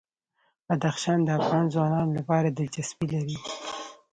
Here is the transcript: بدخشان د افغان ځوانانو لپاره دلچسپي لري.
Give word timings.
بدخشان 0.67 1.19
د 1.23 1.29
افغان 1.39 1.65
ځوانانو 1.73 2.11
لپاره 2.19 2.47
دلچسپي 2.57 3.07
لري. 3.15 3.37